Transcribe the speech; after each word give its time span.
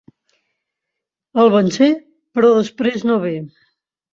El 1.43 1.51
vencé 1.57 1.91
però 2.39 2.51
després 2.59 3.07
no 3.11 3.19
ve. 3.27 3.37